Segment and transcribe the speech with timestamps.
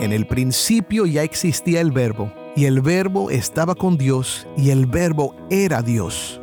[0.00, 4.86] En el principio ya existía el verbo, y el verbo estaba con Dios, y el
[4.86, 6.40] verbo era Dios.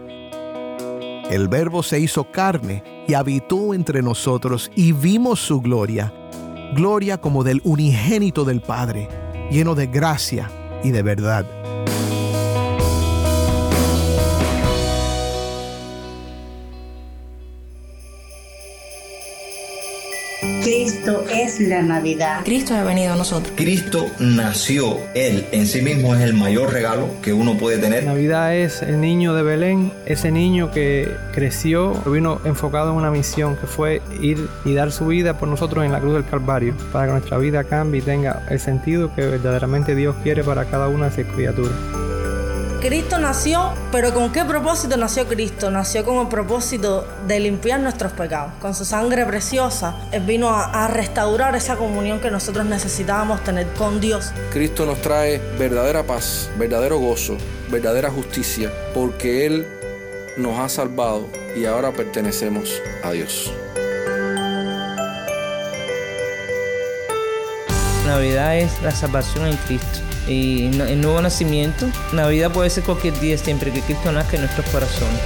[1.30, 6.14] El verbo se hizo carne y habitó entre nosotros, y vimos su gloria,
[6.76, 9.10] gloria como del unigénito del Padre,
[9.52, 10.50] lleno de gracia
[10.84, 11.57] y de verdad.
[21.08, 22.42] Cristo es la Navidad.
[22.44, 23.54] Cristo ha venido a nosotros.
[23.56, 24.98] Cristo nació.
[25.14, 28.04] Él en sí mismo es el mayor regalo que uno puede tener.
[28.04, 33.56] Navidad es el niño de Belén, ese niño que creció, vino enfocado en una misión
[33.56, 37.06] que fue ir y dar su vida por nosotros en la cruz del Calvario, para
[37.06, 41.06] que nuestra vida cambie y tenga el sentido que verdaderamente Dios quiere para cada una
[41.10, 42.07] de sus criaturas.
[42.82, 45.72] Cristo nació, pero ¿con qué propósito nació Cristo?
[45.72, 48.54] Nació con el propósito de limpiar nuestros pecados.
[48.62, 53.66] Con su sangre preciosa, Él vino a, a, restaurar esa comunión que nosotros necesitábamos tener
[53.74, 54.32] con Dios.
[54.54, 57.36] Cristo nos trae verdadera paz, verdadero gozo,
[57.70, 59.68] verdadera justicia, porque Él
[60.38, 63.52] nos ha salvado y ahora pertenecemos a Dios.
[68.06, 71.88] Navidad es la salvación en Cristo y el nuevo nacimiento.
[72.14, 75.22] Navidad puede ser cualquier día siempre que Cristo nazca en nuestros corazones.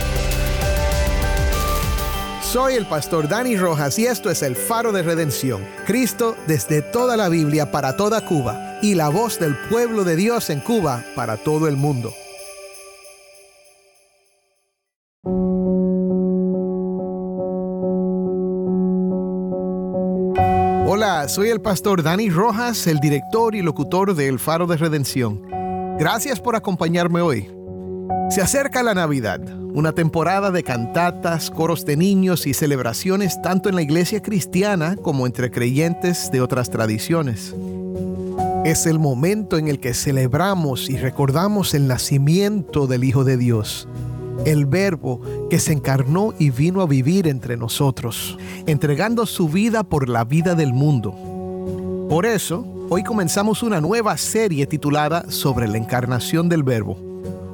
[2.44, 5.66] Soy el pastor Dani Rojas y esto es el faro de redención.
[5.86, 10.50] Cristo desde toda la Biblia para toda Cuba y la voz del pueblo de Dios
[10.50, 12.14] en Cuba para todo el mundo.
[21.28, 25.42] Soy el pastor Dani Rojas, el director y locutor de El Faro de Redención.
[26.00, 27.50] Gracias por acompañarme hoy.
[28.30, 29.40] Se acerca la Navidad,
[29.74, 35.28] una temporada de cantatas, coros de niños y celebraciones tanto en la iglesia cristiana como
[35.28, 37.56] entre creyentes de otras tradiciones.
[38.66, 43.88] Es el momento en el que celebramos y recordamos el nacimiento del Hijo de Dios,
[44.46, 50.10] el Verbo que se encarnó y vino a vivir entre nosotros, entregando su vida por
[50.10, 51.16] la vida del mundo.
[52.10, 56.98] Por eso, hoy comenzamos una nueva serie titulada Sobre la encarnación del Verbo.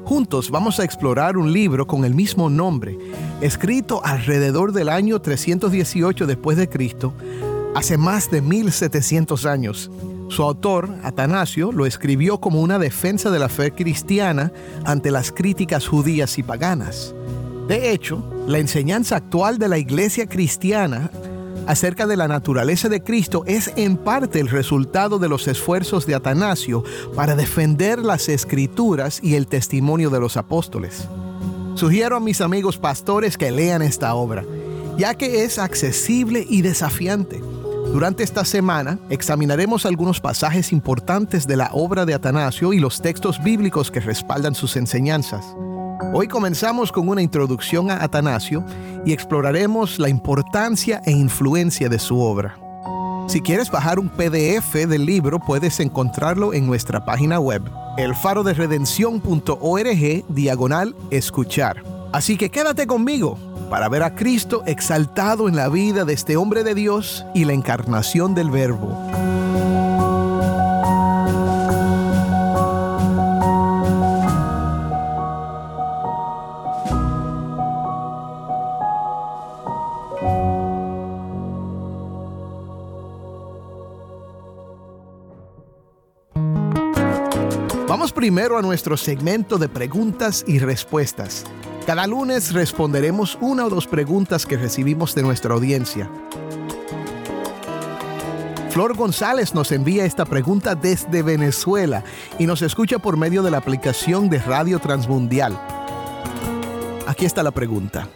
[0.06, 2.98] Juntos vamos a explorar un libro con el mismo nombre,
[3.42, 7.14] escrito alrededor del año 318 después de Cristo,
[7.76, 9.92] hace más de 1700 años.
[10.30, 14.52] Su autor, Atanasio, lo escribió como una defensa de la fe cristiana
[14.86, 17.16] ante las críticas judías y paganas.
[17.68, 21.10] De hecho, la enseñanza actual de la iglesia cristiana
[21.66, 26.16] acerca de la naturaleza de Cristo es en parte el resultado de los esfuerzos de
[26.16, 26.84] Atanasio
[27.16, 31.08] para defender las escrituras y el testimonio de los apóstoles.
[31.76, 34.46] Sugiero a mis amigos pastores que lean esta obra,
[34.98, 37.42] ya que es accesible y desafiante.
[37.92, 43.42] Durante esta semana examinaremos algunos pasajes importantes de la obra de Atanasio y los textos
[43.42, 45.46] bíblicos que respaldan sus enseñanzas.
[46.14, 48.66] Hoy comenzamos con una introducción a Atanasio
[49.06, 52.58] y exploraremos la importancia e influencia de su obra.
[53.28, 57.64] Si quieres bajar un PDF del libro, puedes encontrarlo en nuestra página web,
[57.98, 61.97] elfaroderedención.org diagonal escuchar.
[62.12, 63.38] Así que quédate conmigo
[63.70, 67.54] para ver a Cristo exaltado en la vida de este hombre de Dios y la
[67.54, 68.98] encarnación del Verbo.
[87.88, 91.46] Vamos primero a nuestro segmento de preguntas y respuestas.
[91.88, 96.12] Cada lunes responderemos una o dos preguntas que recibimos de nuestra audiencia.
[98.72, 102.04] Flor González nos envía esta pregunta desde Venezuela
[102.38, 105.58] y nos escucha por medio de la aplicación de Radio Transmundial.
[107.08, 108.10] Aquí está la pregunta.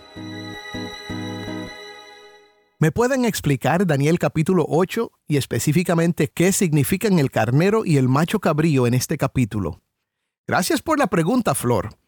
[2.77, 8.41] ¿Me pueden explicar Daniel capítulo 8 y específicamente qué significan el carnero y el macho
[8.41, 9.81] cabrío en este capítulo?
[10.45, 12.00] Gracias por la pregunta, Flor.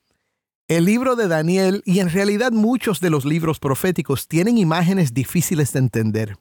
[0.69, 5.73] El libro de Daniel y en realidad muchos de los libros proféticos tienen imágenes difíciles
[5.73, 6.37] de entender.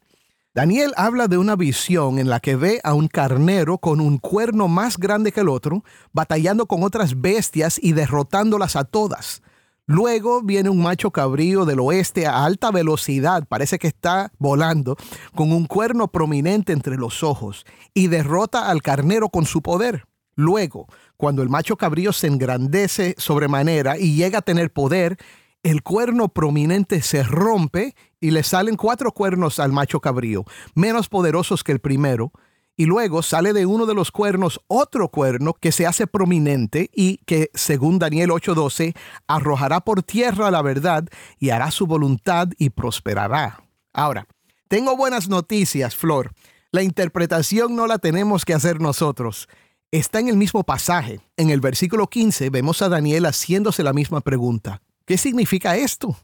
[0.53, 4.69] Daniel habla de una visión en la que ve a un carnero con un cuerno
[4.69, 5.83] más grande que el otro,
[6.13, 9.41] batallando con otras bestias y derrotándolas a todas.
[9.87, 14.95] Luego viene un macho cabrío del oeste a alta velocidad, parece que está volando,
[15.35, 20.05] con un cuerno prominente entre los ojos, y derrota al carnero con su poder.
[20.35, 20.87] Luego,
[21.17, 25.17] cuando el macho cabrío se engrandece sobremanera y llega a tener poder,
[25.63, 30.43] el cuerno prominente se rompe y le salen cuatro cuernos al macho cabrío,
[30.75, 32.31] menos poderosos que el primero,
[32.75, 37.17] y luego sale de uno de los cuernos otro cuerno que se hace prominente y
[37.25, 38.95] que, según Daniel 8:12,
[39.27, 41.07] arrojará por tierra la verdad
[41.39, 43.63] y hará su voluntad y prosperará.
[43.93, 44.27] Ahora,
[44.67, 46.33] tengo buenas noticias, Flor.
[46.71, 49.47] La interpretación no la tenemos que hacer nosotros.
[49.93, 51.19] Está en el mismo pasaje.
[51.37, 54.81] En el versículo 15 vemos a Daniel haciéndose la misma pregunta.
[55.05, 56.17] ¿Qué significa esto?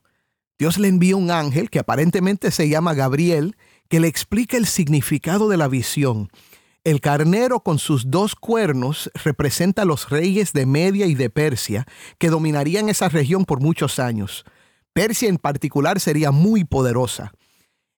[0.57, 3.55] Dios le envía un ángel que aparentemente se llama Gabriel
[3.87, 6.31] que le explica el significado de la visión.
[6.83, 11.85] El carnero con sus dos cuernos representa a los reyes de Media y de Persia,
[12.17, 14.45] que dominarían esa región por muchos años.
[14.93, 17.33] Persia en particular sería muy poderosa.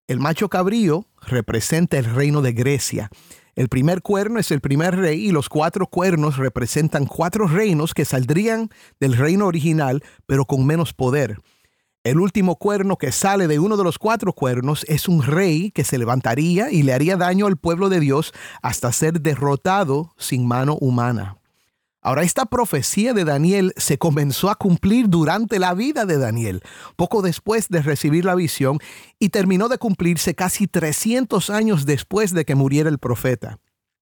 [0.08, 3.10] El macho cabrío representa el reino de Grecia.
[3.56, 8.06] El primer cuerno es el primer rey y los cuatro cuernos representan cuatro reinos que
[8.06, 8.70] saldrían
[9.00, 11.38] del reino original, pero con menos poder.
[12.04, 15.84] El último cuerno que sale de uno de los cuatro cuernos es un rey que
[15.84, 20.78] se levantaría y le haría daño al pueblo de Dios hasta ser derrotado sin mano
[20.80, 21.41] humana.
[22.04, 26.64] Ahora, esta profecía de Daniel se comenzó a cumplir durante la vida de Daniel,
[26.96, 28.80] poco después de recibir la visión,
[29.20, 33.60] y terminó de cumplirse casi 300 años después de que muriera el profeta.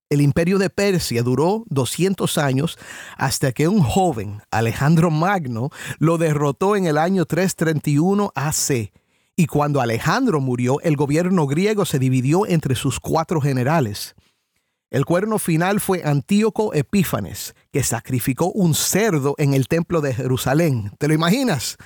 [0.10, 2.80] El imperio de Persia duró 200 años
[3.18, 5.69] hasta que un joven, Alejandro Magno,
[6.00, 8.94] lo derrotó en el año 331 AC.
[9.36, 14.16] Y cuando Alejandro murió, el gobierno griego se dividió entre sus cuatro generales.
[14.92, 20.92] El cuerno final fue Antíoco Epífanes, que sacrificó un cerdo en el templo de Jerusalén.
[20.98, 21.78] ¿Te lo imaginas?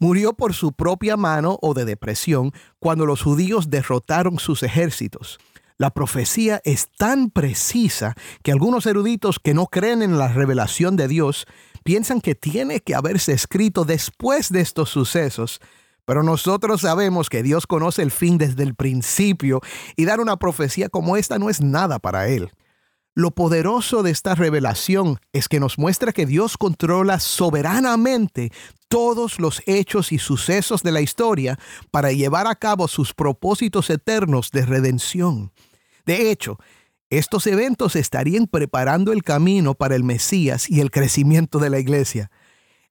[0.00, 2.50] Murió por su propia mano o de depresión
[2.80, 5.38] cuando los judíos derrotaron sus ejércitos.
[5.78, 11.06] La profecía es tan precisa que algunos eruditos que no creen en la revelación de
[11.06, 11.46] Dios
[11.84, 15.60] piensan que tiene que haberse escrito después de estos sucesos.
[16.10, 19.60] Pero nosotros sabemos que Dios conoce el fin desde el principio
[19.94, 22.50] y dar una profecía como esta no es nada para Él.
[23.14, 28.50] Lo poderoso de esta revelación es que nos muestra que Dios controla soberanamente
[28.88, 31.60] todos los hechos y sucesos de la historia
[31.92, 35.52] para llevar a cabo sus propósitos eternos de redención.
[36.06, 36.58] De hecho,
[37.08, 42.32] estos eventos estarían preparando el camino para el Mesías y el crecimiento de la iglesia.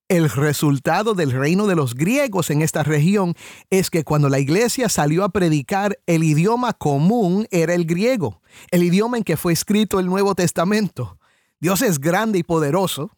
[0.10, 3.36] El resultado del reino de los griegos en esta región
[3.70, 8.42] es que cuando la iglesia salió a predicar, el idioma común era el griego,
[8.72, 11.20] el idioma en que fue escrito el Nuevo Testamento.
[11.60, 13.12] Dios es grande y poderoso.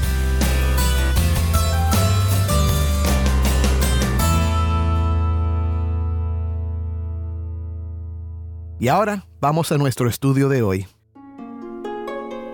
[8.79, 10.87] Y ahora vamos a nuestro estudio de hoy.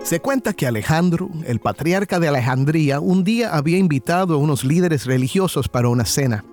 [0.03, 5.05] Se cuenta que Alejandro, el patriarca de Alejandría, un día había invitado a unos líderes
[5.05, 6.45] religiosos para una cena.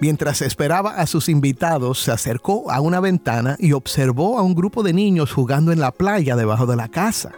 [0.00, 4.82] Mientras esperaba a sus invitados, se acercó a una ventana y observó a un grupo
[4.82, 7.32] de niños jugando en la playa debajo de la casa.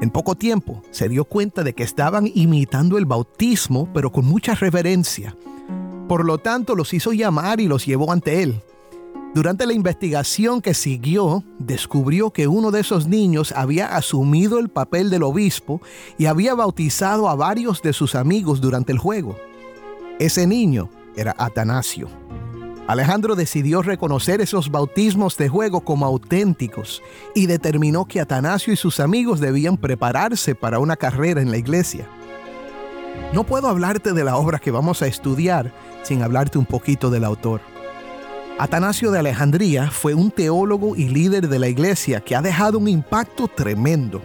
[0.00, 4.54] En poco tiempo se dio cuenta de que estaban imitando el bautismo, pero con mucha
[4.54, 5.36] reverencia.
[6.08, 8.62] Por lo tanto, los hizo llamar y los llevó ante él.
[9.32, 15.08] Durante la investigación que siguió, descubrió que uno de esos niños había asumido el papel
[15.08, 15.80] del obispo
[16.18, 19.36] y había bautizado a varios de sus amigos durante el juego.
[20.18, 22.08] Ese niño era Atanasio.
[22.88, 27.00] Alejandro decidió reconocer esos bautismos de juego como auténticos
[27.32, 32.08] y determinó que Atanasio y sus amigos debían prepararse para una carrera en la iglesia.
[33.32, 35.72] No puedo hablarte de la obra que vamos a estudiar
[36.02, 37.60] sin hablarte un poquito del autor.
[38.60, 42.88] Atanasio de Alejandría fue un teólogo y líder de la iglesia que ha dejado un
[42.88, 44.20] impacto tremendo.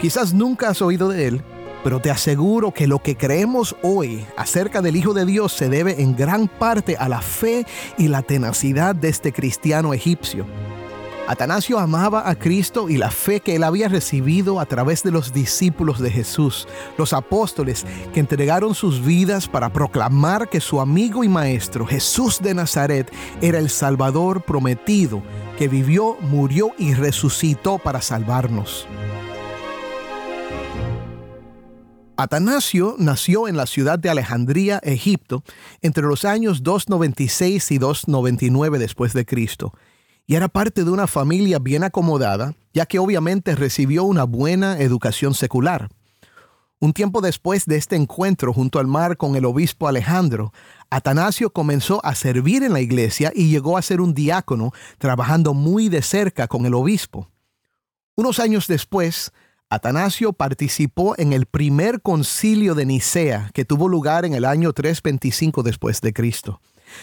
[0.00, 1.42] Quizás nunca has oído de él,
[1.82, 6.00] pero te aseguro que lo que creemos hoy acerca del Hijo de Dios se debe
[6.00, 7.66] en gran parte a la fe
[7.98, 10.46] y la tenacidad de este cristiano egipcio.
[11.28, 15.32] Atanasio amaba a Cristo y la fe que él había recibido a través de los
[15.32, 16.66] discípulos de Jesús,
[16.98, 22.54] los apóstoles que entregaron sus vidas para proclamar que su amigo y maestro Jesús de
[22.54, 25.22] Nazaret era el Salvador prometido,
[25.56, 28.88] que vivió, murió y resucitó para salvarnos.
[32.16, 35.42] Atanasio nació en la ciudad de Alejandría, Egipto,
[35.80, 39.72] entre los años 296 y 299 después de Cristo
[40.30, 45.34] y era parte de una familia bien acomodada, ya que obviamente recibió una buena educación
[45.34, 45.88] secular.
[46.78, 50.52] Un tiempo después de este encuentro junto al mar con el obispo Alejandro,
[50.88, 55.88] Atanasio comenzó a servir en la iglesia y llegó a ser un diácono, trabajando muy
[55.88, 57.28] de cerca con el obispo.
[58.14, 59.32] Unos años después,
[59.68, 65.64] Atanasio participó en el primer concilio de Nicea que tuvo lugar en el año 325
[65.64, 66.60] después de Cristo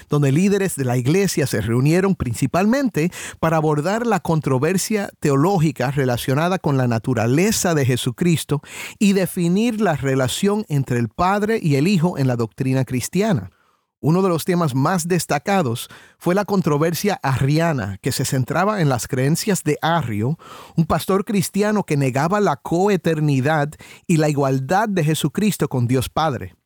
[0.10, 6.78] donde líderes de la iglesia se reunieron principalmente para abordar la controversia teológica relacionada con
[6.78, 8.62] la naturaleza de Jesucristo
[9.00, 13.52] y definir la relación entre el Padre y el Hijo en la doctrina cristiana.
[14.00, 15.90] Uno de los temas más destacados
[16.20, 20.38] fue la controversia arriana, que se centraba en las creencias de Arrio,
[20.76, 23.70] un pastor cristiano que negaba la coeternidad
[24.06, 26.57] y la igualdad de Jesucristo con Dios Padre.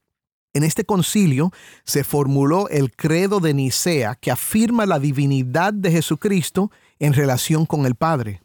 [0.54, 1.52] En este concilio
[1.86, 7.86] se formuló el credo de Nicea que afirma la divinidad de Jesucristo en relación con
[7.86, 8.42] el Padre.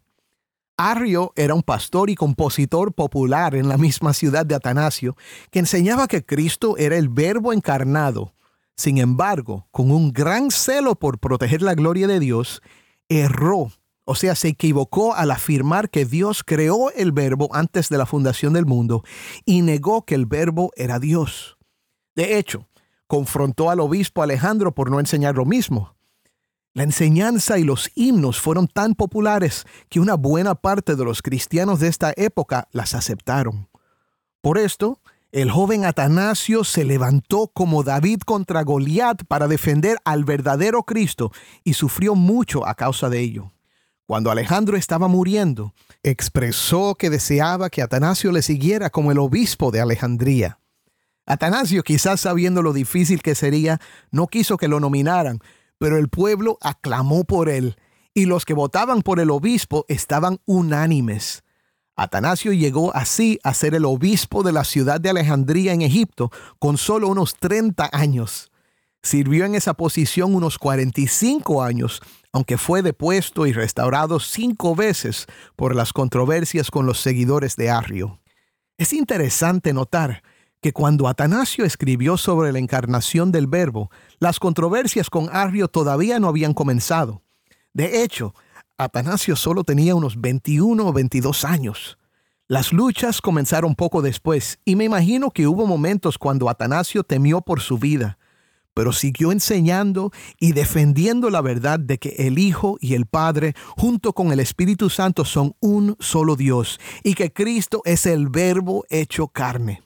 [0.76, 5.16] Arrio era un pastor y compositor popular en la misma ciudad de Atanasio
[5.50, 8.34] que enseñaba que Cristo era el Verbo encarnado.
[8.76, 12.60] Sin embargo, con un gran celo por proteger la gloria de Dios,
[13.08, 13.72] erró,
[14.04, 18.52] o sea, se equivocó al afirmar que Dios creó el Verbo antes de la fundación
[18.52, 19.02] del mundo
[19.46, 21.55] y negó que el Verbo era Dios.
[22.16, 22.66] De hecho,
[23.06, 25.94] confrontó al obispo Alejandro por no enseñar lo mismo.
[26.72, 31.80] La enseñanza y los himnos fueron tan populares que una buena parte de los cristianos
[31.80, 33.68] de esta época las aceptaron.
[34.42, 35.00] Por esto,
[35.32, 41.32] el joven Atanasio se levantó como David contra Goliat para defender al verdadero Cristo
[41.64, 43.52] y sufrió mucho a causa de ello.
[44.06, 49.80] Cuando Alejandro estaba muriendo, expresó que deseaba que Atanasio le siguiera como el obispo de
[49.80, 50.58] Alejandría.
[51.26, 53.80] Atanasio, quizás sabiendo lo difícil que sería,
[54.12, 55.40] no quiso que lo nominaran,
[55.76, 57.76] pero el pueblo aclamó por él,
[58.14, 61.42] y los que votaban por el obispo estaban unánimes.
[61.96, 66.78] Atanasio llegó así a ser el obispo de la ciudad de Alejandría en Egipto con
[66.78, 68.52] solo unos 30 años.
[69.02, 72.00] Sirvió en esa posición unos 45 años,
[72.32, 78.20] aunque fue depuesto y restaurado cinco veces por las controversias con los seguidores de Arrio.
[78.78, 80.22] Es interesante notar
[80.66, 86.26] que cuando Atanasio escribió sobre la encarnación del Verbo, las controversias con Arrio todavía no
[86.26, 87.22] habían comenzado.
[87.72, 88.34] De hecho,
[88.76, 91.98] Atanasio solo tenía unos 21 o 22 años.
[92.48, 97.60] Las luchas comenzaron poco después y me imagino que hubo momentos cuando Atanasio temió por
[97.60, 98.18] su vida,
[98.74, 104.14] pero siguió enseñando y defendiendo la verdad de que el Hijo y el Padre, junto
[104.14, 109.28] con el Espíritu Santo, son un solo Dios y que Cristo es el Verbo hecho
[109.28, 109.85] carne.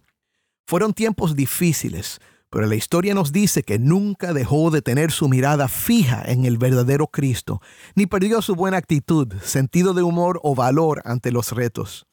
[0.71, 5.67] Fueron tiempos difíciles, pero la historia nos dice que nunca dejó de tener su mirada
[5.67, 7.61] fija en el verdadero Cristo,
[7.97, 12.07] ni perdió su buena actitud, sentido de humor o valor ante los retos.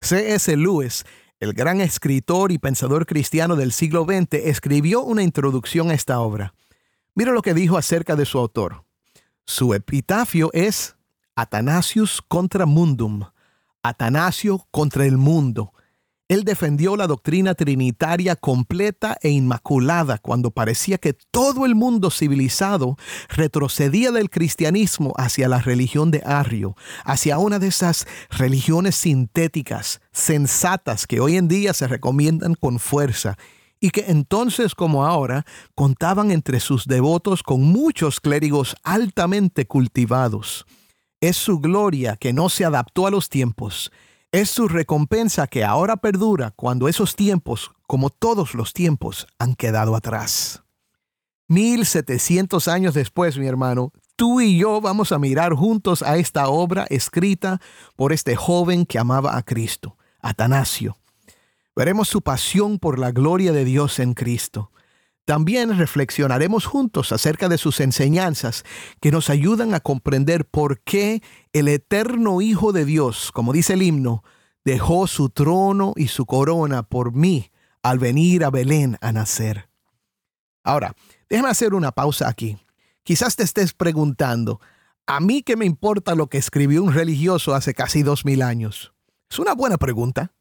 [0.00, 0.56] C.S.
[0.56, 1.04] Lewis,
[1.40, 6.54] el gran escritor y pensador cristiano del siglo XX, escribió una introducción a esta obra.
[7.16, 8.84] Mira lo que dijo acerca de su autor.
[9.44, 10.94] Su epitafio es
[11.34, 13.24] Atanasius contra mundum,
[13.82, 15.72] Atanasio contra el mundo,
[16.32, 22.96] él defendió la doctrina trinitaria completa e inmaculada cuando parecía que todo el mundo civilizado
[23.28, 26.74] retrocedía del cristianismo hacia la religión de Arrio,
[27.04, 33.36] hacia una de esas religiones sintéticas, sensatas que hoy en día se recomiendan con fuerza
[33.78, 40.64] y que entonces como ahora contaban entre sus devotos con muchos clérigos altamente cultivados.
[41.20, 43.92] Es su gloria que no se adaptó a los tiempos
[44.32, 49.94] es su recompensa que ahora perdura cuando esos tiempos, como todos los tiempos, han quedado
[49.94, 50.62] atrás.
[51.48, 56.86] 1700 años después, mi hermano, tú y yo vamos a mirar juntos a esta obra
[56.88, 57.60] escrita
[57.94, 60.96] por este joven que amaba a Cristo, Atanasio.
[61.76, 64.71] Veremos su pasión por la gloria de Dios en Cristo.
[65.24, 68.64] También reflexionaremos juntos acerca de sus enseñanzas
[69.00, 73.82] que nos ayudan a comprender por qué el eterno Hijo de Dios, como dice el
[73.82, 74.24] himno,
[74.64, 77.50] dejó su trono y su corona por mí
[77.82, 79.68] al venir a Belén a nacer.
[80.64, 80.94] Ahora,
[81.28, 82.58] déjame hacer una pausa aquí.
[83.04, 84.60] Quizás te estés preguntando,
[85.06, 88.92] ¿a mí qué me importa lo que escribió un religioso hace casi dos mil años?
[89.30, 90.32] Es una buena pregunta.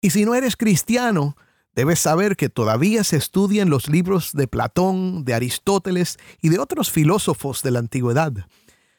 [0.00, 1.36] Y si no eres cristiano,
[1.78, 6.90] Debes saber que todavía se estudian los libros de Platón, de Aristóteles y de otros
[6.90, 8.32] filósofos de la antigüedad.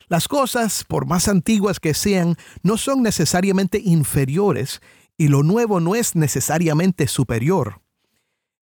[0.08, 4.80] Las cosas, por más antiguas que sean, no son necesariamente inferiores
[5.18, 7.82] y lo nuevo no es necesariamente superior.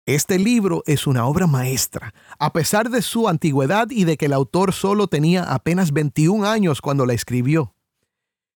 [0.08, 4.34] Este libro es una obra maestra, a pesar de su antigüedad y de que el
[4.34, 7.76] autor solo tenía apenas 21 años cuando la escribió.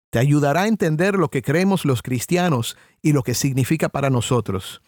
[0.10, 4.82] Te ayudará a entender lo que creemos los cristianos y lo que significa para nosotros.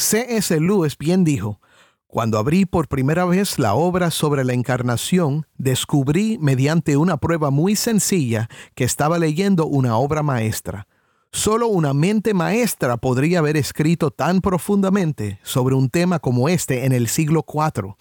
[0.00, 0.58] C.S.
[0.58, 1.60] Lewis bien dijo,
[2.06, 7.76] cuando abrí por primera vez la obra sobre la encarnación, descubrí mediante una prueba muy
[7.76, 10.88] sencilla que estaba leyendo una obra maestra.
[11.32, 16.92] Solo una mente maestra podría haber escrito tan profundamente sobre un tema como este en
[16.92, 17.94] el siglo IV,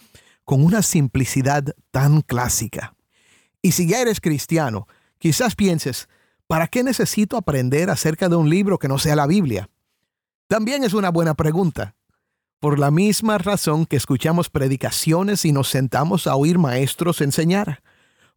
[0.46, 2.96] con una simplicidad tan clásica.
[3.62, 4.88] Y si ya eres cristiano,
[5.20, 6.08] quizás pienses,
[6.48, 9.70] ¿para qué necesito aprender acerca de un libro que no sea la Biblia?
[10.50, 11.96] También es una buena pregunta.
[12.60, 17.84] Por la misma razón que escuchamos predicaciones y nos sentamos a oír maestros enseñar.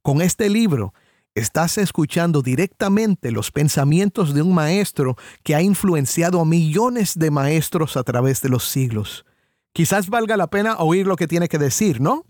[0.02, 0.92] Con este libro
[1.35, 7.97] estás escuchando directamente los pensamientos de un maestro que ha influenciado a millones de maestros
[7.97, 9.25] a través de los siglos.
[9.73, 12.26] Quizás valga la pena oír lo que tiene que decir, ¿no?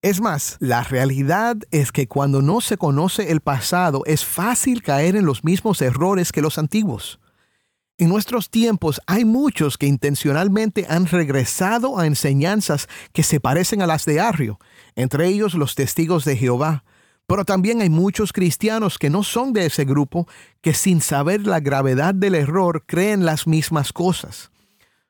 [0.00, 5.14] Es más, la realidad es que cuando no se conoce el pasado es fácil caer
[5.14, 7.20] en los mismos errores que los antiguos.
[7.98, 13.86] En nuestros tiempos hay muchos que intencionalmente han regresado a enseñanzas que se parecen a
[13.86, 14.58] las de Arrio,
[14.96, 16.84] entre ellos los testigos de Jehová,
[17.26, 20.28] pero también hay muchos cristianos que no son de ese grupo
[20.60, 24.50] que sin saber la gravedad del error creen las mismas cosas.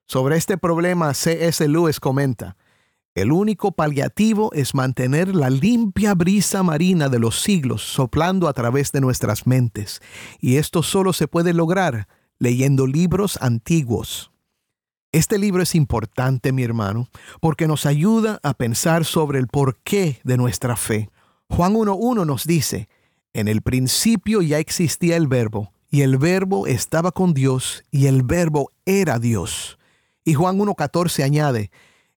[0.07, 1.67] Sobre este problema, C.S.
[1.67, 2.57] Lewis comenta,
[3.17, 8.93] el único paliativo es mantener la limpia brisa marina de los siglos soplando a través
[8.93, 10.01] de nuestras mentes,
[10.39, 12.07] y esto solo se puede lograr
[12.39, 14.31] leyendo libros antiguos.
[15.13, 17.09] Este libro es importante, mi hermano,
[17.41, 21.09] porque nos ayuda a pensar sobre el porqué de nuestra fe.
[21.49, 22.89] Juan 1.1 nos dice,
[23.33, 28.25] en el principio ya existía el verbo, y el verbo estaba con Dios, y el
[28.25, 29.79] verbo era Dios.
[30.25, 31.71] Y Juan 1.14 añade,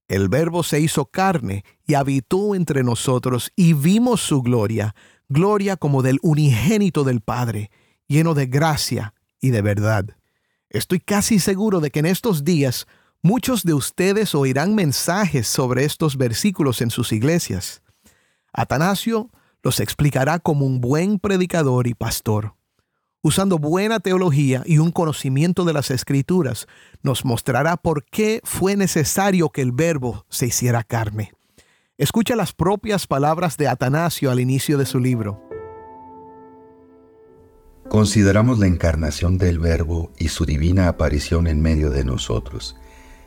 [0.07, 4.95] el verbo se hizo carne y habitó entre nosotros, y vimos su gloria,
[5.29, 7.69] gloria como del unigénito del Padre,
[8.07, 10.05] lleno de gracia y de verdad.
[10.69, 12.87] Estoy casi seguro de que en estos días
[13.21, 17.81] muchos de ustedes oirán mensajes sobre estos versículos en sus iglesias.
[18.53, 19.29] Atanasio
[19.63, 22.55] los explicará como un buen predicador y pastor.
[23.21, 26.67] Usando buena teología y un conocimiento de las escrituras,
[27.03, 31.33] nos mostrará por qué fue necesario que el verbo se hiciera carne.
[31.97, 35.48] Escucha las propias palabras de Atanasio al inicio de su libro.
[37.89, 42.75] Consideramos la encarnación del Verbo y su divina aparición en medio de nosotros.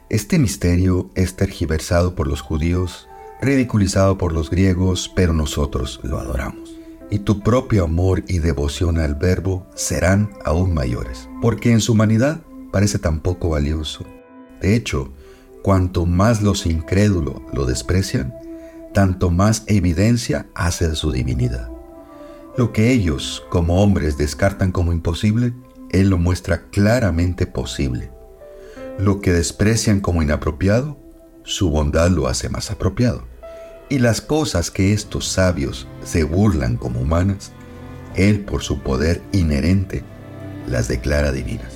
[0.08, 3.08] Este misterio es tergiversado por los judíos
[3.42, 6.76] ridiculizado por los griegos, pero nosotros lo adoramos.
[7.10, 12.40] Y tu propio amor y devoción al verbo serán aún mayores, porque en su humanidad
[12.70, 14.06] parece tan poco valioso.
[14.60, 15.12] De hecho,
[15.62, 18.32] cuanto más los incrédulos lo desprecian,
[18.94, 21.71] tanto más evidencia hace de su divinidad.
[22.56, 25.54] Lo que ellos, como hombres, descartan como imposible,
[25.90, 28.10] Él lo muestra claramente posible.
[28.98, 30.98] Lo que desprecian como inapropiado,
[31.44, 33.24] su bondad lo hace más apropiado
[33.92, 37.52] y las cosas que estos sabios se burlan como humanas,
[38.16, 40.02] Él por su poder inherente
[40.66, 41.74] las declara divinas.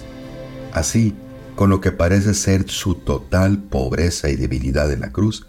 [0.73, 1.15] Así,
[1.57, 5.47] con lo que parece ser su total pobreza y debilidad en la cruz,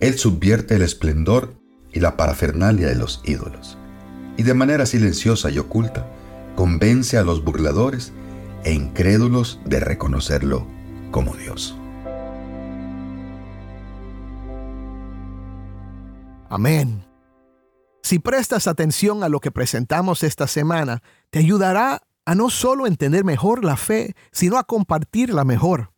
[0.00, 1.54] Él subvierte el esplendor
[1.92, 3.78] y la parafernalia de los ídolos,
[4.36, 6.06] y de manera silenciosa y oculta,
[6.56, 8.12] convence a los burladores
[8.64, 10.66] e incrédulos de reconocerlo
[11.10, 11.76] como Dios.
[16.48, 17.04] Amén.
[18.02, 23.24] Si prestas atención a lo que presentamos esta semana, te ayudará a no solo entender
[23.24, 25.92] mejor la fe, sino a compartirla mejor.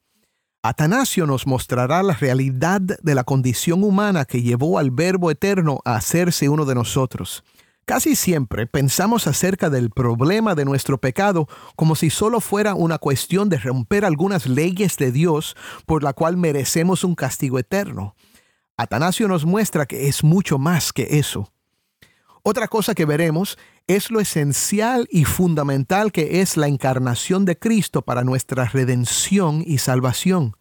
[0.63, 5.97] Atanasio nos mostrará la realidad de la condición humana que llevó al Verbo Eterno a
[5.97, 7.43] hacerse uno de nosotros.
[7.85, 13.49] Casi siempre pensamos acerca del problema de nuestro pecado como si solo fuera una cuestión
[13.49, 18.15] de romper algunas leyes de Dios por la cual merecemos un castigo eterno.
[18.77, 21.53] Atanasio nos muestra que es mucho más que eso.
[22.45, 28.03] Otra cosa que veremos es lo esencial y fundamental que es la encarnación de Cristo
[28.03, 30.57] para nuestra redención y salvación.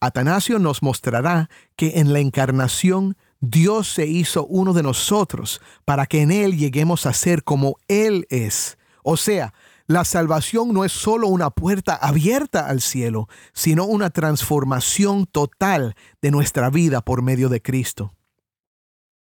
[0.00, 6.22] Atanasio nos mostrará que en la encarnación Dios se hizo uno de nosotros para que
[6.22, 9.52] en Él lleguemos a ser como Él es, o sea,
[9.88, 16.30] la salvación no es solo una puerta abierta al cielo, sino una transformación total de
[16.30, 18.14] nuestra vida por medio de Cristo.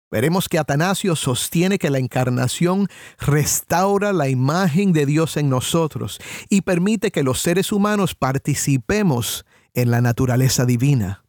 [0.10, 2.88] Veremos que Atanasio sostiene que la encarnación
[3.20, 9.92] restaura la imagen de Dios en nosotros y permite que los seres humanos participemos en
[9.92, 11.27] la naturaleza divina.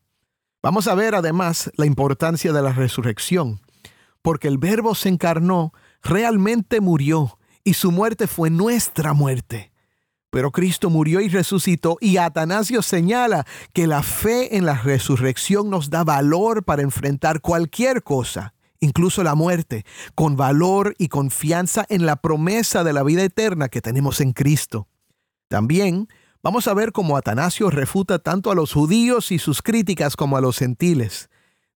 [0.61, 3.61] Vamos a ver además la importancia de la resurrección,
[4.23, 9.73] porque el verbo se encarnó, realmente murió, y su muerte fue nuestra muerte.
[10.31, 15.90] Pero Cristo murió y resucitó y Atanasio señala que la fe en la resurrección nos
[15.90, 22.16] da valor para enfrentar cualquier cosa, incluso la muerte, con valor y confianza en la
[22.16, 24.88] promesa de la vida eterna que tenemos en Cristo.
[25.49, 26.09] También
[26.42, 30.40] vamos a ver cómo Atanasio refuta tanto a los judíos y sus críticas como a
[30.40, 31.29] los gentiles.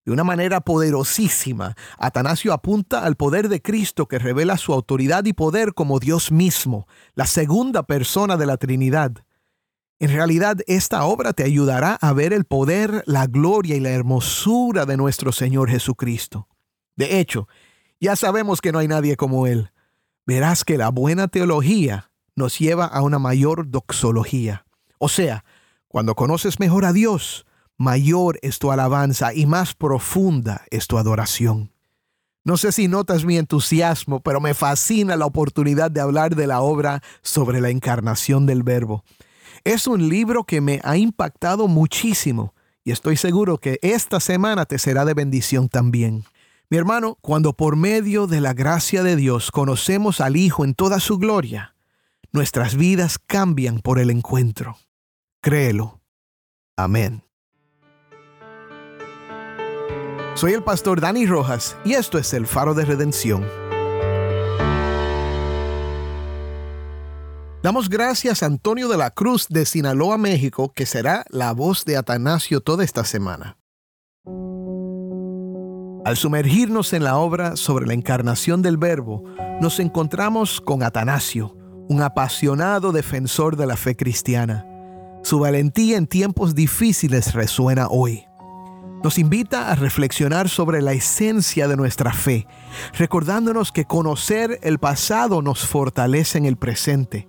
[0.04, 5.32] De una manera poderosísima, Atanasio apunta al poder de Cristo que revela su autoridad y
[5.32, 9.12] poder como Dios mismo, la segunda persona de la Trinidad.
[10.00, 14.86] En realidad, esta obra te ayudará a ver el poder, la gloria y la hermosura
[14.86, 16.48] de nuestro Señor Jesucristo.
[16.96, 17.46] De hecho,
[18.00, 19.70] ya sabemos que no hay nadie como Él.
[20.26, 24.64] Verás que la buena teología nos lleva a una mayor doxología.
[24.98, 25.44] O sea,
[25.88, 31.72] cuando conoces mejor a Dios, mayor es tu alabanza y más profunda es tu adoración.
[32.44, 36.60] No sé si notas mi entusiasmo, pero me fascina la oportunidad de hablar de la
[36.60, 39.04] obra sobre la encarnación del Verbo.
[39.64, 42.52] Es un libro que me ha impactado muchísimo
[42.84, 46.24] y estoy seguro que esta semana te será de bendición también.
[46.68, 50.98] Mi hermano, cuando por medio de la gracia de Dios conocemos al Hijo en toda
[50.98, 51.76] su gloria,
[52.32, 54.78] nuestras vidas cambian por el encuentro.
[55.42, 56.00] Créelo.
[56.76, 57.22] Amén.
[60.34, 63.46] Soy el pastor Dani Rojas y esto es el faro de redención.
[67.62, 71.96] Damos gracias a Antonio de la Cruz de Sinaloa, México, que será la voz de
[71.96, 73.58] Atanasio toda esta semana.
[76.04, 79.22] Al sumergirnos en la obra sobre la encarnación del Verbo,
[79.60, 81.56] nos encontramos con Atanasio,
[81.92, 84.66] un apasionado defensor de la fe cristiana.
[85.22, 88.26] Su valentía en tiempos difíciles resuena hoy
[89.02, 92.46] nos invita a reflexionar sobre la esencia de nuestra fe,
[92.96, 97.28] recordándonos que conocer el pasado nos fortalece en el presente.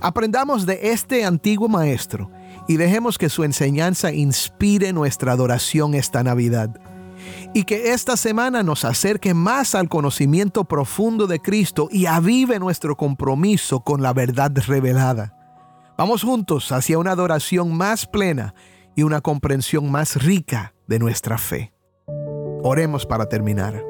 [0.00, 2.30] Aprendamos de este antiguo maestro
[2.68, 6.70] y dejemos que su enseñanza inspire nuestra adoración esta Navidad.
[7.54, 12.96] Y que esta semana nos acerque más al conocimiento profundo de Cristo y avive nuestro
[12.96, 15.34] compromiso con la verdad revelada.
[15.98, 18.54] Vamos juntos hacia una adoración más plena
[18.96, 21.72] y una comprensión más rica de nuestra fe.
[22.62, 23.84] Oremos para terminar.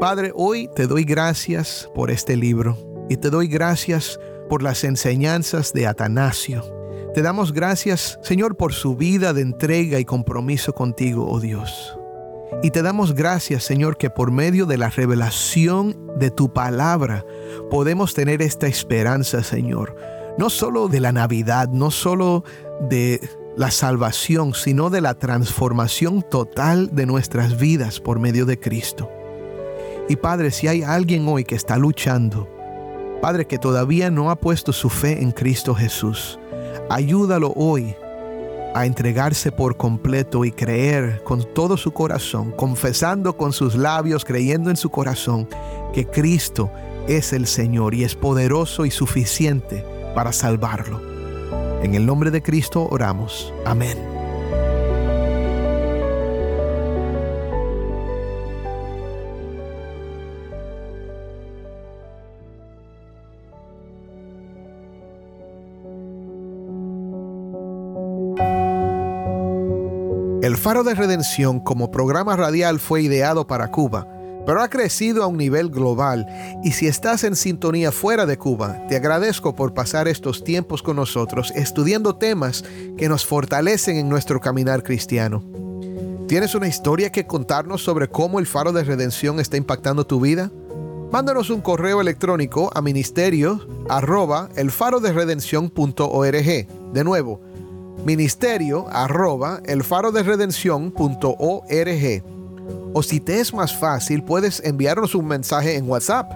[0.00, 2.76] Padre, hoy te doy gracias por este libro
[3.08, 6.64] y te doy gracias por las enseñanzas de Atanasio.
[7.14, 11.96] Te damos gracias, Señor, por su vida de entrega y compromiso contigo, oh Dios.
[12.62, 17.24] Y te damos gracias, Señor, que por medio de la revelación de tu palabra
[17.70, 19.96] podemos tener esta esperanza, Señor.
[20.38, 22.44] No solo de la Navidad, no solo
[22.88, 23.20] de
[23.56, 29.10] la salvación, sino de la transformación total de nuestras vidas por medio de Cristo.
[30.08, 32.48] Y Padre, si hay alguien hoy que está luchando,
[33.22, 36.38] Padre, que todavía no ha puesto su fe en Cristo Jesús,
[36.90, 37.94] ayúdalo hoy
[38.74, 44.70] a entregarse por completo y creer con todo su corazón, confesando con sus labios, creyendo
[44.70, 45.48] en su corazón
[45.92, 46.70] que Cristo
[47.06, 49.84] es el Señor y es poderoso y suficiente
[50.14, 51.00] para salvarlo.
[51.82, 53.52] En el nombre de Cristo oramos.
[53.64, 54.23] Amén.
[70.44, 74.06] El Faro de Redención como programa radial fue ideado para Cuba
[74.44, 76.26] pero ha crecido a un nivel global
[76.62, 80.96] y si estás en sintonía fuera de Cuba, te agradezco por pasar estos tiempos con
[80.96, 82.62] nosotros estudiando temas
[82.98, 85.42] que nos fortalecen en nuestro caminar cristiano.
[86.28, 90.50] ¿Tienes una historia que contarnos sobre cómo el faro de redención está impactando tu vida?
[91.10, 95.10] Mándanos un correo electrónico a ministerio arroba el faro de
[96.92, 97.40] De nuevo,
[98.04, 100.22] ministerio arroba el faro de
[102.96, 106.30] o si te es más fácil, puedes enviarnos un mensaje en WhatsApp.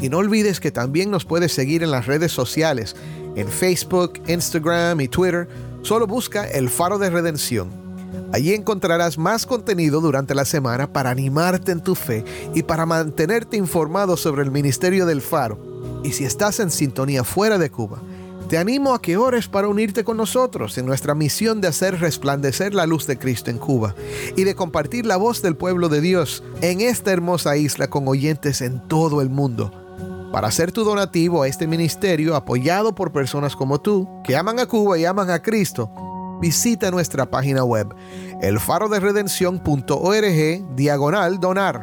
[0.00, 2.94] Y no olvides que también nos puedes seguir en las redes sociales,
[3.34, 5.48] en Facebook, Instagram y Twitter.
[5.82, 7.85] Solo busca El Faro de Redención.
[8.32, 12.24] Allí encontrarás más contenido durante la semana para animarte en tu fe
[12.54, 15.58] y para mantenerte informado sobre el ministerio del faro.
[16.04, 18.00] Y si estás en sintonía fuera de Cuba,
[18.48, 22.74] Te animo a que ores para unirte con nosotros en nuestra misión de hacer resplandecer
[22.74, 23.96] la luz de Cristo en Cuba
[24.36, 28.60] y de compartir la voz del pueblo de Dios en esta hermosa isla con oyentes
[28.60, 29.72] en todo el mundo.
[30.30, 34.66] Para hacer tu donativo a este ministerio apoyado por personas como tú, que aman a
[34.66, 35.90] Cuba y aman a Cristo,
[36.40, 37.94] visita nuestra página web
[38.42, 41.82] elfaroderedención.org diagonal donar.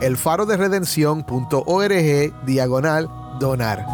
[0.00, 3.08] elfaroderedención.org diagonal
[3.40, 3.84] donar.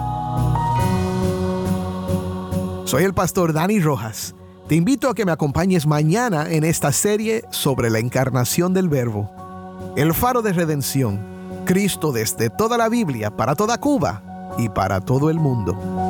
[2.84, 4.34] Soy el pastor Dani Rojas.
[4.68, 9.30] Te invito a que me acompañes mañana en esta serie sobre la encarnación del Verbo.
[9.96, 11.34] El faro de redención.
[11.64, 16.03] Cristo desde toda la Biblia, para toda Cuba y para todo el mundo.